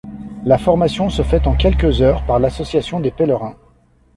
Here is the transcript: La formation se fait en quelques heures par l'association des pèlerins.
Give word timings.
La 0.45 0.57
formation 0.57 1.11
se 1.11 1.21
fait 1.21 1.45
en 1.45 1.53
quelques 1.55 2.01
heures 2.01 2.25
par 2.25 2.39
l'association 2.39 2.99
des 3.01 3.11
pèlerins. 3.11 3.55